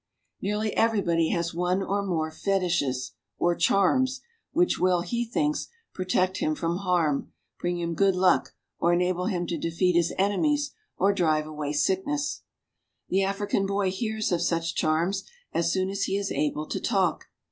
[0.01, 4.19] I Nearly everybody hks one or more fetishes, or charms,
[4.55, 9.45] ■"which will, he thinks, protect him from harm, bring him good luck, or enable him
[9.45, 12.41] to defeat his enemies or drive away sickness.
[13.09, 17.27] The African boy hears of such charms as soon as he is able to talk.